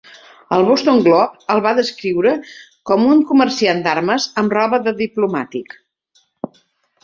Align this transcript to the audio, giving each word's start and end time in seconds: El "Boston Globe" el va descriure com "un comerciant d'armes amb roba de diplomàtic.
El 0.55 0.63
"Boston 0.69 1.01
Globe" 1.07 1.45
el 1.55 1.61
va 1.65 1.73
descriure 1.81 2.33
com 2.91 3.05
"un 3.11 3.21
comerciant 3.35 3.85
d'armes 3.89 4.29
amb 4.43 4.59
roba 4.61 4.83
de 4.89 4.97
diplomàtic. 5.07 5.81